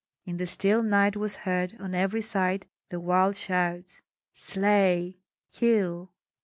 [0.25, 4.01] In the still night was heard on every side the wild shouts:
[4.33, 5.17] "Slay!
[5.53, 6.09] kill!"